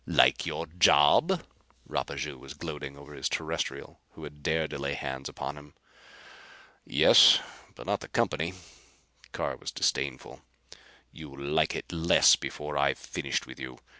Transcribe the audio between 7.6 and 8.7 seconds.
but not the company."